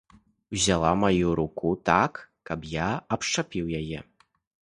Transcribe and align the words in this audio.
Узяла 0.55 0.93
маю 1.01 1.27
руку 1.39 1.69
так, 1.89 2.13
каб 2.51 2.65
я 2.73 2.89
абшчапіў 3.19 3.65
яе. 3.83 3.99